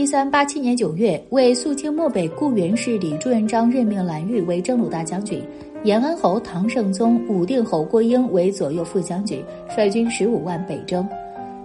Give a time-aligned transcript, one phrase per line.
[0.00, 5.42] 一三八七年九月，为肃清漠北固原势力，朱元璋任命蓝玉为征虏大将军，
[5.84, 11.06] 延安侯唐圣宗、武定侯郭英为左右副将军，率军十五万北征。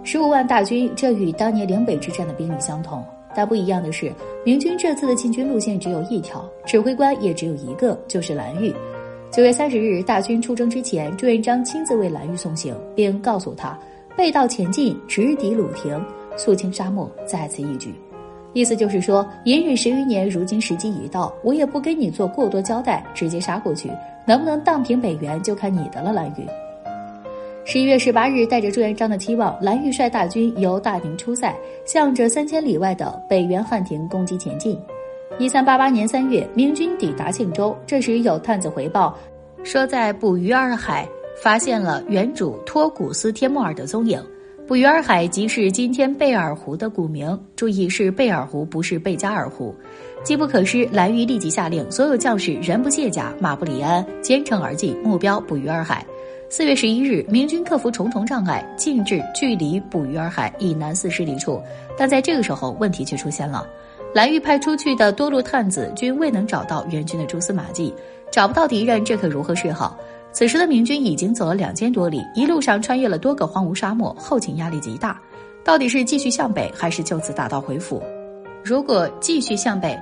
[0.04, 3.02] 十五万大军，这与当年岭北之战的兵力相同。
[3.34, 4.12] 但不一样的是，
[4.44, 8.70] 明军这次的进军路线只有一条，指挥官也只有一个，就是蓝玉。
[9.30, 13.78] 九月三十日，大军出征之前，朱元璋亲自为蓝玉送行，并告诉他：
[14.14, 15.98] 背道前进，直抵鲁庭，
[16.36, 17.94] 肃清沙漠，在此一举。
[18.56, 23.90] 意思就是说，隐忍十余年，如今时机已到，我也不跟你做过多交代，直接杀过去，
[24.24, 26.46] 能不能荡平北原，就看你的了，蓝玉。
[27.66, 34.80] 十一月十八日，带着朱元璋的期望，蓝玉率大军由大宁出塞，向着三千里外的北原汉庭攻击前进。
[35.38, 39.14] 一三八八年三月，明军抵达庆州，这时有探子回报，
[39.64, 41.06] 说在捕鱼洱海
[41.42, 44.18] 发现了原主托古斯帖木儿的踪影。
[44.66, 49.72] 捕鱼洱海即是今天贝尔湖的古名，注意是贝尔湖，不是贝加尔湖。
[50.24, 56.04] 机不可失，蓝玉立即下令所有将士人不卸甲，马不离鞍，兼程而进，目标捕鱼洱海。
[56.50, 61.62] 四月十一日，明军克服重重障碍，进至距离捕鱼洱海以南四十里处。
[61.96, 63.64] 但在这个时候，问题却出现了：
[64.12, 67.94] 蓝玉派出去的多路探子均未能找到援军的蛛丝马迹，
[68.32, 69.96] 找不到敌人，这可如何是好？
[70.36, 75.18] 此时的明军已经走了两千多里，一路上穿越了多个荒芜沙漠，后勤压力极大。
[75.64, 78.02] 到底是继续向北，还是就此打道回府？
[78.62, 79.98] 如果继续向北，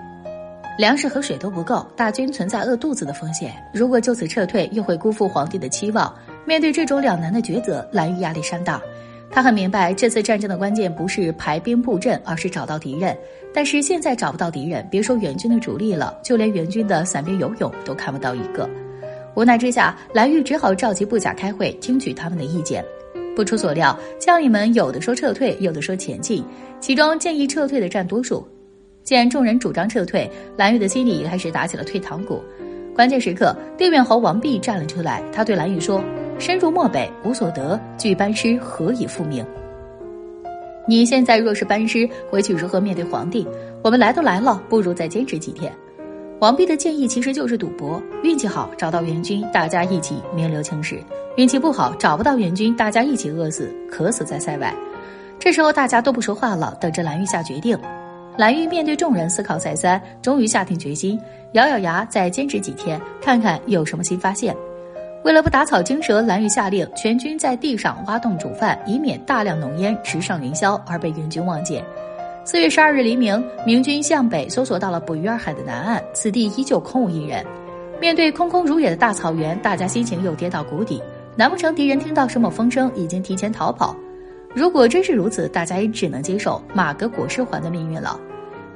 [0.76, 6.12] 粮食和水都不够，大军存在饿肚子的风险；如果就此撤退，又会辜负皇帝的期望。
[6.44, 8.82] 面对这种两难的抉择，蓝玉压力山大。
[9.30, 13.16] 他很明白，这次战争的关键不是排兵布阵，而是找到敌人。
[13.54, 18.68] 但是现在找不到敌人，别说援军的主力了，就连援军的散兵游勇都看不到一个。
[19.34, 22.84] 无奈之下，蓝玉只好召集部下开会，听取他们的意见。
[23.34, 26.44] 不出所料，将领们有的说撤退，有的说前进，
[26.80, 28.46] 其中建议撤退的占多数。
[29.02, 32.42] 见众人主张撤退，蓝玉的心里开始打起了退堂鼓。
[32.94, 36.02] 关键时刻，定远侯王弼站了出来，他对蓝玉说。
[36.36, 39.44] 深入漠北无所得，拒班师何以复命？
[40.86, 43.46] 你现在若是班师回去，如何面对皇帝？
[43.82, 45.72] 我们来都来了，不如再坚持几天。
[46.40, 50.96] 王弼的建议其实就是赌博，运气好找到援军，大家一起名留青史；
[51.36, 54.74] 运气不好找不到援军，大家一起饿死，渴死在塞外。
[55.38, 57.78] 这时候大家都不说话了，等着蓝玉下决定。
[58.36, 61.18] 蓝玉面对众人思考再三，终于下定决心，
[61.52, 64.54] 咬咬牙再坚持几天，看看有什么新发现。
[65.24, 71.82] 为了不打草惊蛇，蓝玉下令全军在地上挖洞煮饭，以免大量浓烟直上云霄而被援军望见。
[72.46, 77.42] 四月十二日黎明，明军向北搜索到了捕鱼儿海的南岸，此地依旧空无一人。
[77.98, 81.02] 面对空空如也的大草原，大家心情又跌到谷底。
[81.36, 83.96] 难不成敌人听到什么风声，已经提前逃跑？
[84.52, 88.20] 如果真是如此，大家也只能接受马革裹尸还的命运了。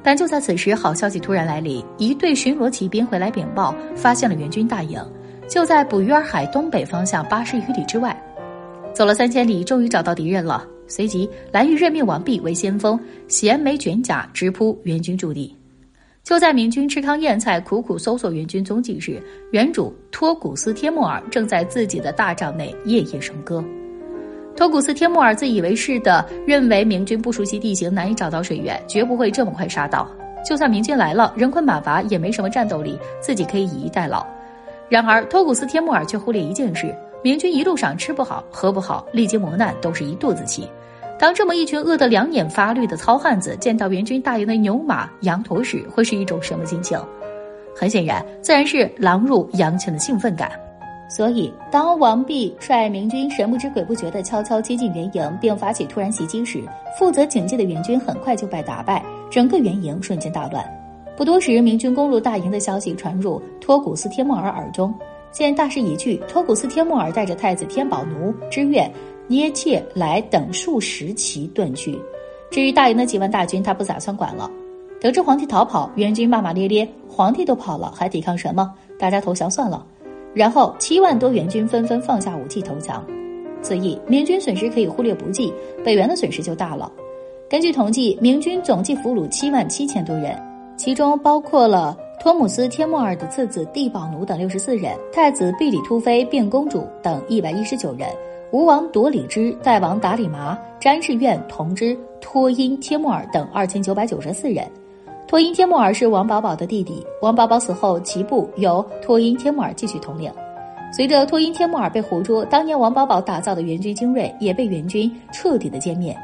[0.02, 4.98] 但就在此时，好消息突然来临，一队巡逻骑兵回来禀报，发现了援军大营。
[5.46, 8.18] 就在捕鱼儿海东北方向八十余里之外，
[8.94, 10.66] 走了三千里，终于找到敌人了。
[10.88, 15.54] 随即，蓝玉任命王弼为先锋，衔枚卷甲直扑援军驻地。
[16.24, 23.64] 就在明军吃糠咽菜、苦苦搜索援军踪迹时，原主托古斯帖木儿正在自己的大帐内夜夜笙歌。
[24.54, 30.10] 托古斯帖木儿自以为是的认为明军不熟悉地形，难以找到水源，绝不会这么快杀到。
[30.44, 34.26] 就算明军来了，人困马乏，也没什么战斗力，自己可以以逸待劳。
[34.88, 40.68] 然而，托古斯帖木儿却忽略一件事：明军一路上吃不好、喝不好，历经磨难，都是一肚子气。
[41.18, 46.96] 当这么一群饿得两眼发绿的糙汉子见到援军大营的牛马羊驼时，会是一种什么心情？
[47.74, 50.50] 很显然，自然是狼入羊群的兴奋感。
[51.10, 56.62] 所以，当王弼率明军神不知鬼不觉地悄悄接近元营，并发起突然袭击时，
[56.98, 60.64] 负责警戒的援军很快就被打败，整个元营瞬间大乱。
[61.16, 64.94] 不多时，明军攻入大营的消息传入托古斯帖木儿耳中。
[65.38, 68.90] 见大势已去，托古斯帖木儿带着太子天宝奴、知越、
[69.28, 71.96] 捏切来等数十骑遁去。
[72.50, 74.50] 至于大营的几万大军，他不打算管了。
[75.00, 78.74] 得知皇帝逃跑，援军骂骂咧咧：“皇帝都跑了，还抵抗什么？
[78.98, 79.86] 大家投降算了。”
[80.34, 83.04] 然后七万多元军纷纷放下武器投降。
[83.62, 85.52] 此役，明军损失可以忽略不计，
[85.84, 86.90] 北元的损失就大了。
[87.48, 90.36] 根据统计，明军总计俘虏七万七千多人。
[90.76, 98.08] 其中包括了托姆斯帖木尔的次子地保奴等六十四人，太子毕里突妃、并公主等一百一十九人，
[98.50, 104.66] 吴王夺里之、代王达里麻、詹士院同之托因帖木儿等二千九百九十四人。
[105.28, 110.30] 托因帖木儿是王保保的弟弟，王保保死后，其部由托因帖木儿继续统领。
[110.92, 116.16] 随着托因帖木儿被活捉，当年王保保打造的援军精锐也被援军彻底的歼灭。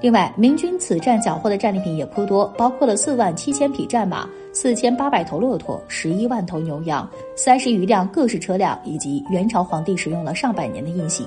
[0.00, 11.26] 另外，明军此战缴获的战利品也颇多，包括了四万七千匹战马、四千八百头骆驼、十一万头牛羊、三十余辆各式车辆，以及元朝皇帝使用了上百年的印玺。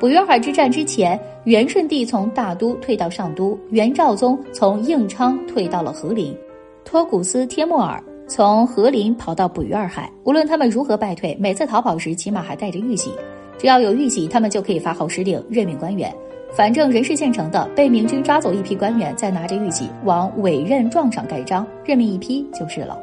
[0.00, 6.36] 捕鱼儿海之战之前，元顺帝从大都退到上都，元昭宗从应昌退到了和林，
[6.84, 10.10] 托古斯帖木儿从和林跑到捕鱼二海。
[10.24, 13.12] 无论他们如何败退，每次逃跑时起码还带着玉玺，
[13.58, 16.12] 只要有玉玺，他们就可以发号施令、任命官员。
[16.56, 22.96] 反正人是现成的，被明军抓走一批官员，再拿着玉玺往委任状上盖章，任命一批就是了。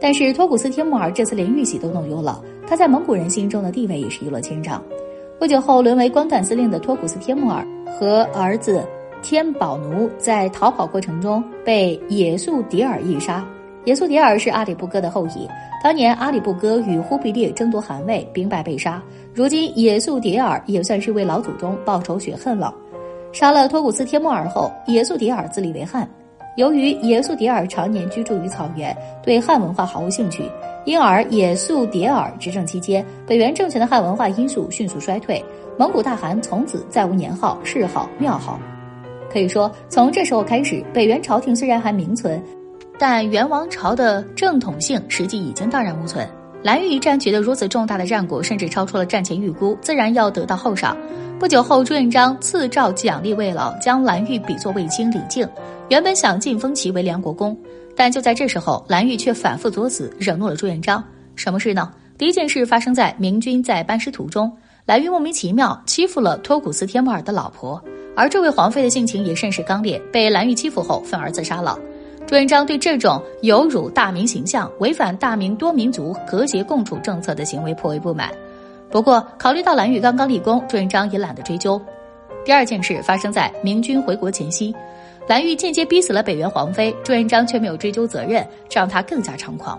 [0.00, 4.82] 但是托古斯帖木儿这次连玉玺都弄丢了，他在蒙古人心中的地位也是一落千丈。
[5.38, 7.64] 不久后，沦为光杆司令的托古斯帖木儿
[7.98, 8.84] 和儿子
[9.22, 13.46] 天宝奴在逃跑过程中被野速迭尔一杀。
[13.84, 15.48] 野速迭尔是阿里不哥的后裔，
[15.82, 19.02] 当年阿里不哥与忽必烈争夺汗位，兵败被杀。
[19.32, 22.74] 如今也速迭尔也算是为老祖宗报仇雪恨了。
[23.32, 26.08] 杀了托古斯帖木儿后，也速迭尔自立为汉。
[26.56, 30.44] 由于也速迭尔常年居住于草原，对汉文化毫无兴趣。
[30.84, 35.42] 因而，也速迭尔执政期间，北元政权的汉文化因素迅速衰退，
[35.78, 38.58] 蒙古大汗从此再无年号、谥号、庙号。
[39.32, 42.42] 可以说，从这时候开始，北元朝廷虽然还名存，
[43.00, 46.28] 但元王朝的正统性实际已经荡然无存。
[46.62, 50.94] 蓝玉一战取得如此重大的战果，甚至超出了战前预估，自然要得到厚赏。
[51.38, 55.48] 不久后，朱元璋赐诏奖励魏老，将蓝玉比作卫青李靖，
[55.88, 57.56] 原本想晋封其为梁国公。
[57.96, 61.02] 但就在这时候，蓝玉却反复作死，惹怒了朱元璋。
[61.36, 61.90] 什么事呢？
[62.18, 64.52] 第一件事发生在明军在班师途中，
[64.84, 67.82] 蓝玉莫名其妙欺负了托古斯帖木儿的老婆，
[68.14, 71.78] 而这位皇妃的性情也甚是刚烈，被蓝玉欺负后愤而自杀了。
[72.30, 78.30] 朱元璋对这种有辱大明形象、违反大明多民族和谐共处政策的行为颇为不满。
[78.88, 81.82] 不过，考虑到蓝玉刚刚立功，朱元璋也懒得追究。
[82.44, 84.72] 第二件事发生在明军回国前夕。
[85.26, 89.76] 蓝玉间接逼死了北元皇妃，朱元璋却没有追究责任，这让他更加猖狂。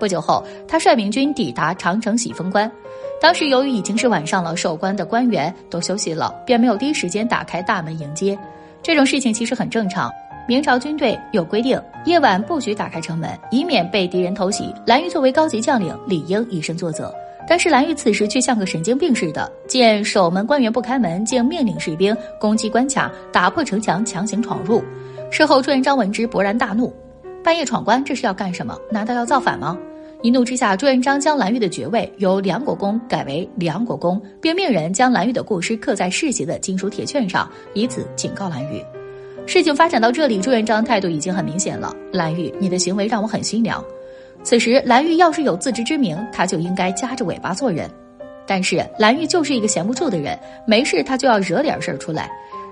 [0.00, 2.68] 不久后，他率明军抵达长城喜峰关。
[3.20, 8.36] 当时由于已经是晚上了，守关的官员都休息了，便没有第一时间打开大门迎接。
[8.82, 10.10] 这种事情其实很正常，
[10.48, 14.72] 明朝军队有规定，夜晚不许打开城门，以免被敌人偷袭。
[14.86, 17.12] 蓝玉作为高级将领，理应以身作则。
[17.48, 24.80] 但是蓝玉此时却像个神经病似的，见守门官员不开门，竟命令士兵攻击关卡，打破城墙，强行闯入。
[25.32, 26.94] 事后朱元璋闻之勃然大怒，
[27.42, 28.78] 半夜闯关这是要干什么？
[28.88, 29.76] 难道要造反吗？
[30.22, 38.80] 一怒之下，朱元璋将蓝玉的爵位由梁国公改为梁国公，并命人将蓝玉的过失刻在世袭的金属铁券上，以此警告蓝玉。
[39.46, 43.82] 事情发展到这里，朱元璋态度已经很明显了：蓝玉，你的行为让我很心凉。
[44.42, 47.88] 此时，蓝玉要是有自知之明，他就应该夹着尾巴做人。
[48.44, 52.28] 但是，蓝玉就是一个闲不住的人，没事他就要惹点事儿出来。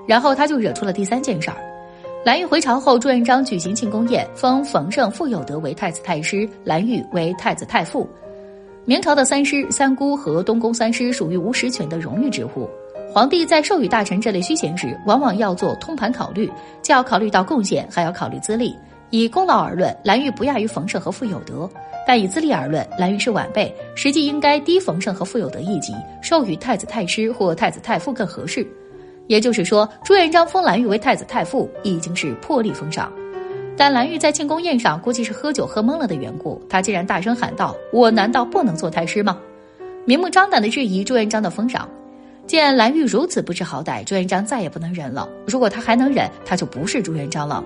[0.07, 1.57] 然后他就惹出了第三件事儿。
[2.25, 8.07] 蓝玉回朝后，朱元璋举行庆功宴，封冯胜、傅有德为太子太师，蓝玉为太子太傅。
[8.85, 12.69] 明朝的三师、三姑和东宫三师属于无实权的荣誉职务。
[13.15, 16.51] 皇帝在授予大臣这类虚衔时，往往要做通盘考虑，
[16.83, 18.77] 既要考虑到贡献，还要考虑资历。
[19.11, 21.71] 以功劳而论，蓝玉不亚于冯胜和傅有德；
[22.05, 28.67] 但以资历而论，蓝玉是晚辈，实际应该低冯胜和傅有德一级，授予太子太师或太子太傅更合适。
[29.29, 33.13] 也就是说，朱元璋封蓝玉为太子太傅已经是破例封赏。
[33.77, 39.39] 但蓝玉在庆功宴上估计是喝酒喝懵了的缘故，他竟然大声喊道：“我难道不能做太师吗？”
[40.05, 41.89] 明目张胆的质疑朱元璋的封赏。
[42.47, 45.29] 见蓝玉如此不知好歹，朱元璋再也不能忍了。
[45.47, 47.65] 如果他还能忍，他就不是朱元璋了。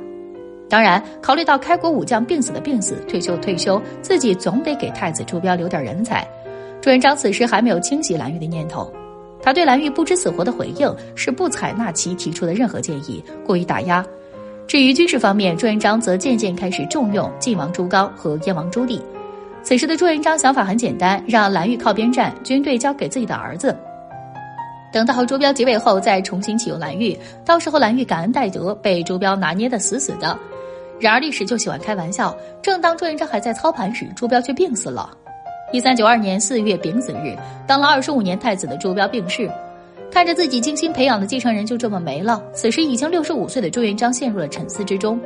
[0.71, 6.27] 当然，考虑到开国武将病死的病死，退休退休，自己总得给太子朱标留点人才。
[6.81, 8.93] 朱元璋此时还没有清洗蓝玉的念头，
[9.43, 14.05] 他对蓝玉不知死活的回应是不采纳其提出的任何建议，过于打压。
[14.67, 19.01] 至于军事方面，朱元璋则渐渐开始重用晋王朱刚和燕王朱棣。
[19.63, 23.75] 此时的朱元璋想法很简单，让蓝玉靠边站，军队交给自己的儿子。
[24.93, 30.39] 等到朱标即位后，再重新启用蓝玉，到时候蓝玉感恩戴德，被朱标拿捏的死死的。
[30.99, 35.11] 然而历史就喜欢开玩笑，正当朱元璋还在操盘时，朱标却病死了。
[35.73, 39.51] 一三九二年四月丙子日，当了二十五年太子的朱标病逝，
[40.11, 42.43] 看着自己精心培养的继承人就这么没了。
[42.55, 45.21] 此时已经六十五岁的朱元璋陷入了沉思之中，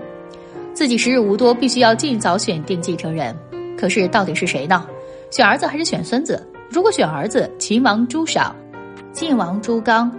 [0.75, 3.35] 自己时日无多，必须要尽早选定继承人。
[3.78, 4.85] 可是到底是谁呢？
[5.31, 6.45] 选儿子还是选孙子？
[6.69, 8.54] 如果选儿子，秦王朱赏、
[9.12, 10.11] 晋王朱刚。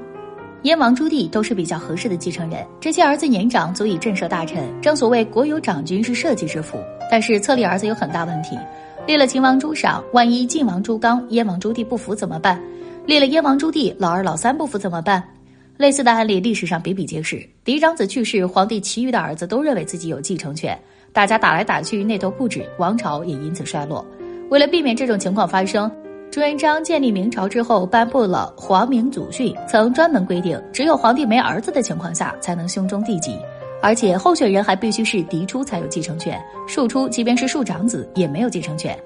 [0.62, 4.64] 燕王朱棣都是比较合适的继承人，这些儿子年长，足以震慑大臣。
[4.82, 6.78] 正所谓国有长君是社稷之福，
[7.10, 8.58] 但是册立儿子有很大问题。
[9.08, 12.62] 立了秦王朱赏，万一晋王朱刚、燕王朱棣不服怎么办？
[13.06, 15.22] 立了燕王朱棣，老二老三不服怎么办？
[15.76, 17.44] 类似的案例历史上比比皆是。
[17.64, 20.80] 嫡长子去世，皇帝其余的儿子都认为自己有继承权，
[21.12, 24.06] 大家打来打去，内斗不止，王朝也因此衰落。
[24.50, 25.92] 为了避免这种情况发生，
[26.34, 33.38] 朱元璋建立明朝之后颁布了《皇明祖训》，曾专门规定，只有皇帝没儿子的情况下才能兄终弟及，
[33.84, 38.98] 而且候选人还必须是嫡出才有继承权，庶出即便是庶长子也没有继承权。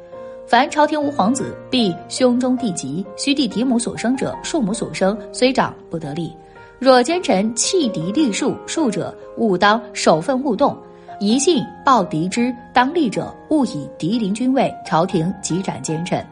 [0.47, 6.33] 凡朝廷无皇子，必兄终弟及，须弟嫡母所生者，庶母所生，虽长不得立。
[6.79, 10.73] 若奸臣弃嫡立庶，庶者勿当守分勿动；
[11.19, 14.73] 疑信报嫡之当立者，勿以嫡临君位。
[14.85, 16.25] 朝廷即斩奸臣。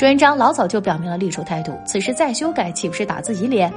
[0.00, 3.70] 朱元璋老早就表明了立储态度，此时再修改，岂不是打自己脸？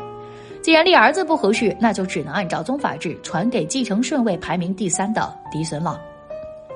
[0.62, 6.00] 既然立儿子不合适，那就只能按照宗法制传给继承顺位排名第三的嫡孙了。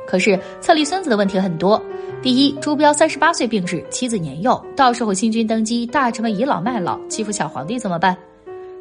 [0.06, 1.82] 可是册立孙子的问题很多。
[2.22, 8.18] 第一，朱标三十八岁病逝，妻子年幼，到时候新君登基，大臣们倚老卖老，欺负小皇帝怎么办？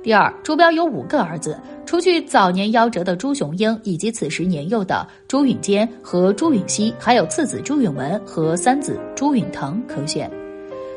[0.03, 10.29] 第二，朱标有五个儿子，除去早年夭折的朱雄英，以及此时年幼的朱允坚和朱允熙，还有次子朱允文和三子朱允腾可选。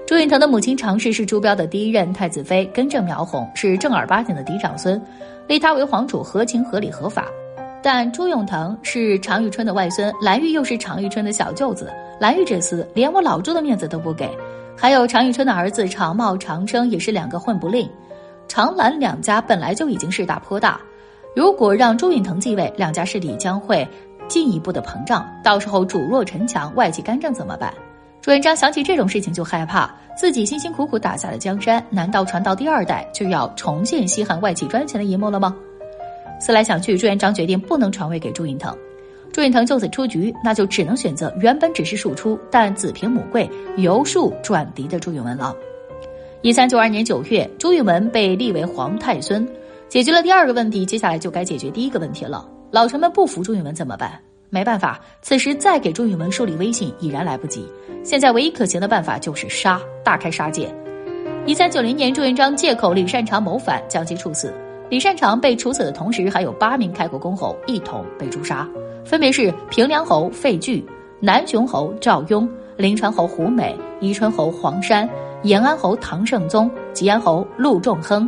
[0.09, 4.99] 朱允腾的母亲常氏是朱标的第一任太子妃，根正苗红，是正儿八经的嫡长孙，
[5.47, 7.27] 立他为皇储合情合理合法。
[7.83, 14.27] 但朱永腾是常遇春的外孙，蓝玉又是常遇春的小舅子，蓝玉这厮连我老朱的面子都不给。
[14.75, 17.87] 还有常遇春的儿子常茂、常生也是两个混不吝。
[18.47, 20.81] 常蓝两家本来就已经势大颇大，
[21.35, 23.87] 如果让朱允腾继位，两家势力将会
[24.27, 27.71] 进一步的膨胀，到时候主弱臣强，外戚干政怎么办？
[28.29, 35.55] 朱元璋想起这种事情就害怕，自己辛辛苦苦打下的江山，难道传到第二代就要重现西汉外戚专权的一幕了吗？
[36.39, 38.71] 思来想去，朱元璋决定不能传位给朱允腾。
[39.33, 45.55] 朱允腾就此出局，那就只能选择原本只是庶出，但子凭母贵，由庶转嫡的朱允文了。
[46.43, 49.43] 一三九二年九月，朱允文被立为皇太孙，
[49.87, 52.47] 解决了第二个问题，接下来就该解决第一个问题了。
[52.69, 54.21] 老臣们不服朱允文怎么办？
[54.49, 57.67] 没办法，此时再给朱允文树立威信已然来不及。
[58.03, 60.73] 现在唯一可行的办法就是杀，大开杀戒。
[61.45, 64.53] 一三九零年，朱元璋借口李善长谋反，将其处死。
[64.89, 68.67] 李善长被处死的同时，还有八名开国公侯一同被诛杀，
[69.05, 70.85] 分别是平凉侯费巨、
[71.19, 75.07] 南雄侯赵雍、临川侯胡美、宜春侯黄山、
[75.43, 78.27] 延安侯唐圣宗、吉安侯陆仲亨、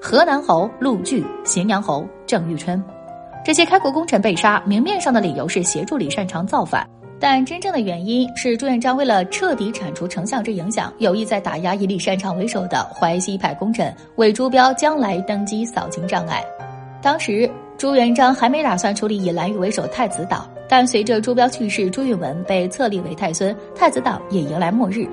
[0.00, 2.82] 河南侯陆据、荥阳侯郑玉春。
[3.44, 6.88] 这些开国功臣被杀，明面上的理由是协助李善长造反。
[7.18, 16.44] 但真正的原因是朱元璋为了彻底铲除丞相之影响，有意在打压以李善长为首的淮西派功臣，为朱标将来登基扫清障碍。
[17.00, 25.04] 当时朱元璋还没打算处理以蓝玉为首太子党，但随着朱标去世，朱允文被册立为太孙，太子党也迎来末日。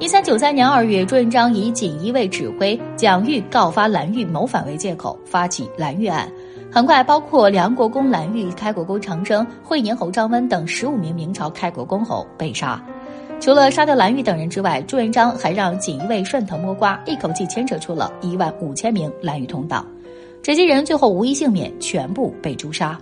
[0.00, 6.28] 一三九三年二月，朱元璋以锦衣卫指挥蒋玉告发蓝玉谋反为借口，发起蓝玉案。
[6.74, 12.84] 很快，包括梁国公蓝玉、开国公长生、惠宁侯张温等十五名明朝开国公侯被杀。
[13.40, 19.86] 除了杀掉蓝玉等人之外，朱元璋还让锦衣卫顺藤摸瓜，一口气牵扯出了一万五千名蓝玉同党。
[20.42, 22.98] 这些人最后无一幸免，全部被诛杀。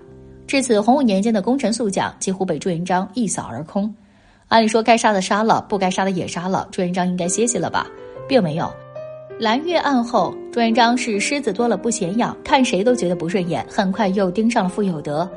[0.47, 3.91] 至此，洪武年间的功臣宿将几乎被朱元璋一扫而空。
[4.49, 7.87] 按理说，该杀的杀了，不该杀的也杀了，朱元璋应该歇歇了吧？
[8.29, 8.71] 并没有。
[9.43, 15.29] 蓝月案后，朱元璋是狮子多了不嫌痒，看谁都觉得不顺眼，很快又盯上了傅有德。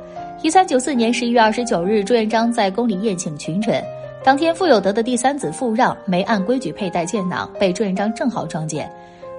[0.44, 3.84] 一三九四年十一月二十九日，朱元璋在宫里宴请群臣，
[4.24, 8.88] 当天傅有德的第三子傅让没按规矩佩戴剑囊，被朱元璋正好撞见。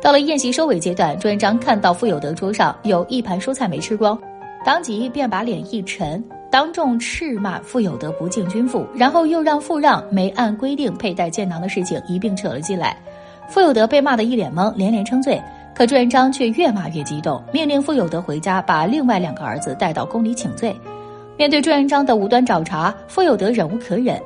[0.02, 4.18] 到了宴席收尾阶段，朱元璋看到傅有德桌上有一盘蔬菜没吃光，
[4.64, 6.20] 当即便把脸一沉，
[6.50, 12.98] 当众斥骂傅有德不敬君父，然后又让傅让没按规定佩戴剑囊的事情一并扯了进来。
[13.48, 15.40] 傅有德被骂得一脸懵，连连称罪。
[15.74, 20.74] 可朱元璋却越骂越激动，命令傅有德回家，把另外两个儿子带到宫里请罪。
[21.36, 24.18] 面对朱元璋的无端找茬，傅有德忍无可忍：“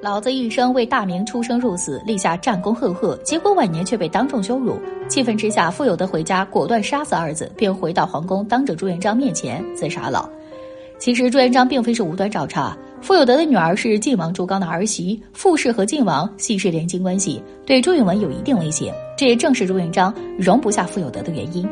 [0.00, 10.30] 老子一生为大明出生入死，立下战功赫赫，结果晚年却被当众羞辱。”气愤之下，傅有德回家，果断杀死儿子，并回到皇宫，当着朱元璋面前自杀了。
[10.98, 12.76] 其实朱元璋并非是无端找茬。
[13.02, 18.94] 傅有德的女儿是晋王朱刚的儿媳，傅氏和晋王系是连襟关系，对朱允文有一定威胁。
[19.16, 21.68] 这也正是朱元璋容不下傅有德的原因。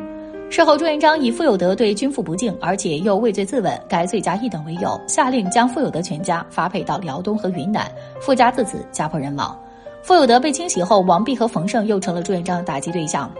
[0.50, 7.88] 事后，朱元璋以傅有德对君父不敬，而且又畏罪自刎，该罪加一等为由，下令将傅有德全家发配到辽东和云南，
[8.20, 9.56] 傅家自此家破人亡。
[10.02, 13.30] 傅有德被清洗后，王弼和冯胜又成了朱元璋的打击对象。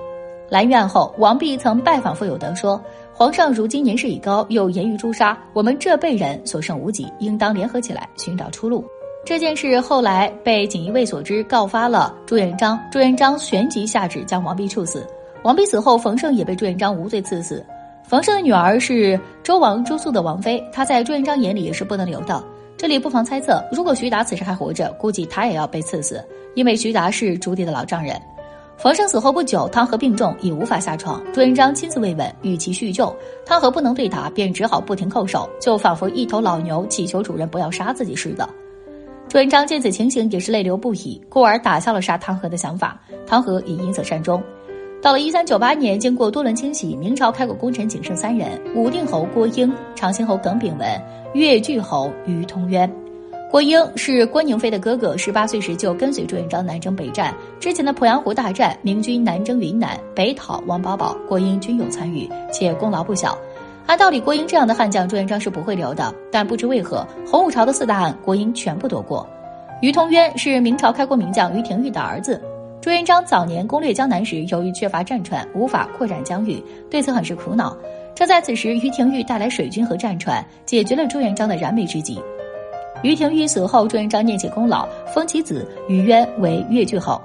[0.49, 2.81] 蓝玉案后，王弼曾拜访傅有德说。
[3.21, 8.83] 皇上如今年事已高，又严于诛杀，我们这辈人所剩无几，应当联合起来寻找出路。
[9.27, 12.81] 这件事后来被锦衣卫所知，告发了朱元璋。
[12.91, 15.07] 朱元璋旋即下旨将王弼处死。
[15.43, 17.62] 王弼死后，冯胜也被朱元璋无罪赐死。
[18.05, 22.43] 冯胜的女儿是周王朱肃的王妃，她在朱元璋眼里也是不能留的。
[22.79, 26.25] 这里不妨猜测，如果徐达此时还活着，估计他也要被赐死，
[26.55, 28.19] 因为徐达是朱棣的老丈人。
[28.83, 31.23] 冯胜死后不久，汤和病重，已无法下床。
[31.35, 33.15] 朱元璋亲自慰问，与其叙旧。
[33.45, 38.49] 汤和不能对答，便只好不停叩首，就仿佛一头老牛祈求主人不要杀自己似的。
[39.29, 42.99] 朱元璋见此情形，也是泪流不已，故而打消了杀汤和的想法。
[43.27, 44.43] 汤和也因此善终。
[45.03, 50.89] 到了一三九八年，经过多轮清洗，明朝开国功臣仅剩三人：武定侯郭英、长兴侯耿炳文、
[51.35, 52.91] 越剧侯于通渊。
[53.50, 57.35] 郭英是郭宁飞的哥哥，十八岁时就跟随朱元璋南征北战。
[57.59, 63.37] 之前的鄱阳湖大战，明军南征云南，北讨王保保，郭英均有参与，且功劳不小。
[63.87, 66.14] 按道理，郭英这样的悍将，朱元璋是不会留的。
[66.30, 69.28] 但不知为何，洪武朝的四大案，郭英全部躲过。
[69.83, 72.40] 于通渊是明朝开国名将于廷玉的儿子。
[72.80, 77.76] 朱元璋早年攻略江南时，由于缺乏战船，无法扩展疆域，对此很是苦恼。
[78.14, 82.21] 正在此时，于廷玉带来水军和战船，解决了朱元璋的燃眉之急。
[83.02, 87.21] 于廷玉死后，朱元璋念其功劳，封其子于渊为越剧侯。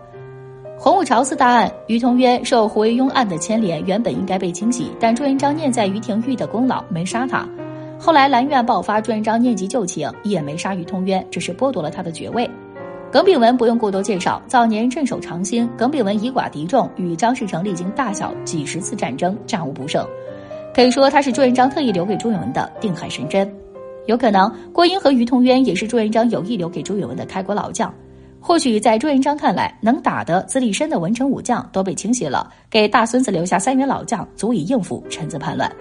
[0.77, 7.48] 洪武朝四大案，于同渊受胡惟庸案的牵连，原本应该被清洗，但朱元璋念在于廷玉的功劳，没杀他。
[7.98, 12.50] 后来兰苑爆发，朱元璋念及旧情，也没杀于通渊，只是剥夺了他的爵位。
[13.12, 20.05] 耿炳文不用过多介绍，早年镇守长兴，耿炳文以寡敌众，与张士诚历经大小几十次战争，战无不胜，
[20.74, 23.50] 可以说他是朱元璋特意留给朱允文的定海神针。
[24.06, 27.94] 有可能郭英和于同渊也是朱元璋有意留给朱允文的开国老将。
[28.40, 35.72] 或许在朱元璋看来，能打的、资历深的文臣武将都被清洗了，给大孙子留下三员老将，足以应付臣子叛乱。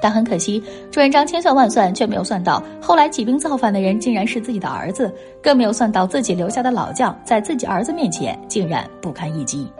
[0.00, 5.12] 但很可惜，朱元璋千算万算，却没有算到后来起兵造反的人竟然是自己的儿子，
[5.42, 9.70] 更没有算到自己留下的老将在自己儿子面前竟然不堪一击。